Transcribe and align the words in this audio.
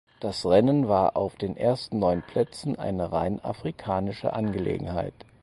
Das 0.19 0.47
Rennen 0.47 0.87
war 0.87 1.15
auf 1.15 1.35
den 1.35 1.55
ersten 1.55 1.99
neun 1.99 2.23
Plätzen 2.23 2.75
eine 2.75 3.11
rein 3.11 3.39
afrikanische 3.39 4.33
Angelegenheit. 4.33 5.13